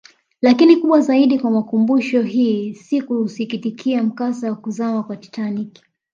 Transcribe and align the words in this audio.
Lakini 0.41 0.77
kubwa 0.77 1.01
zaidi 1.01 1.39
kwa 1.39 1.51
makumbusho 1.51 2.21
hii 2.21 2.73
si 2.75 3.01
kuusikitikia 3.01 4.03
mkasa 4.03 4.49
wa 4.49 4.55
kuzama 4.55 5.05
wa 5.09 5.17
Titanic 5.17 5.81